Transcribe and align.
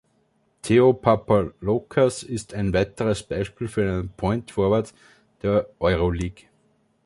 Theo 0.63 0.93
Papaloukas 0.93 2.23
ist 2.23 2.55
ein 2.55 2.73
weiteres 2.73 3.21
Beispiel 3.21 3.67
für 3.67 3.83
einen 3.83 4.09
Point 4.09 4.49
Forward 4.49 4.91
der 5.43 5.67
Euroleague. 5.79 6.45